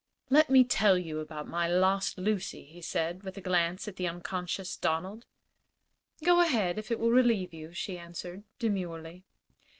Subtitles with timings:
[0.31, 4.07] "Let me tell you about my lost Lucy," he said, with a glance at the
[4.07, 5.27] unconscious Donald.
[6.25, 9.25] "Go ahead, if it will relieve you," she answered, demurely.